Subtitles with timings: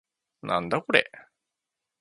[0.41, 1.11] なんだこれ